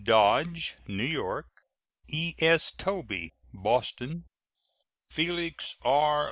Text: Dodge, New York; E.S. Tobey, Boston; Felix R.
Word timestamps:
Dodge, 0.03 0.77
New 0.87 1.03
York; 1.03 1.61
E.S. 2.07 2.71
Tobey, 2.71 3.35
Boston; 3.53 4.25
Felix 5.03 5.75
R. 5.83 6.19